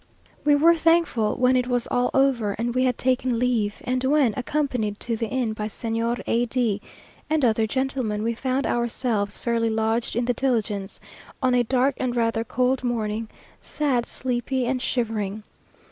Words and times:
We 0.43 0.55
were 0.55 0.75
thankful 0.75 1.35
when 1.35 1.55
it 1.55 1.67
was 1.67 1.85
all 1.91 2.09
over 2.15 2.53
and 2.53 2.73
we 2.73 2.85
had 2.85 2.97
taken 2.97 3.37
leave, 3.37 3.75
and 3.83 4.03
when, 4.03 4.33
accompanied 4.35 4.99
to 5.01 5.15
the 5.15 5.27
inn 5.27 5.53
by 5.53 5.67
Señor 5.67 6.19
A 6.25 6.47
d 6.47 6.81
and 7.29 7.45
other 7.45 7.67
gentlemen, 7.67 8.23
we 8.23 8.33
found 8.33 8.65
ourselves 8.65 9.37
fairly 9.37 9.69
lodged 9.69 10.15
in 10.15 10.25
the 10.25 10.33
diligence, 10.33 10.99
on 11.39 11.53
a 11.53 11.61
dark 11.63 11.93
and 11.97 12.15
rather 12.15 12.43
cold 12.43 12.83
morning, 12.83 13.27
sad, 13.61 14.07
sleepy, 14.07 14.65
and 14.65 14.81
shivering. 14.81 15.43